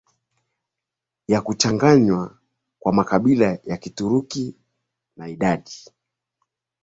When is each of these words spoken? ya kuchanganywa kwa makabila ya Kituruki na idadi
ya 1.27 1.41
kuchanganywa 1.41 2.37
kwa 2.79 2.93
makabila 2.93 3.57
ya 3.63 3.77
Kituruki 3.77 4.55
na 5.17 5.27
idadi 5.29 5.85